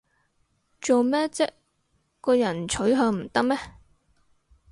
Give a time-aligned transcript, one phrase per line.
[0.81, 1.47] 做咩唧
[2.21, 3.55] 個人取向唔得咩